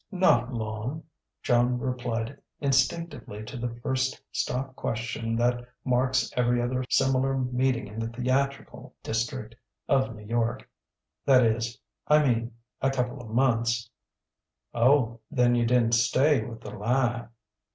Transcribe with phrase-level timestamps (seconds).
[0.11, 1.03] "Not long,"
[1.43, 7.99] Joan replied instinctively to the first stock question that marks every other similar meeting in
[7.99, 9.53] the theatrical district
[9.87, 10.67] of New York.
[11.27, 11.77] "That is
[12.07, 13.91] I mean a couple of months."
[14.73, 17.27] "Oh, then you didn't stay with 'The Lie'?"